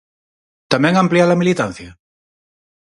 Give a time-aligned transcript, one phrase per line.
[0.71, 1.89] Tamén ampliar a militancia?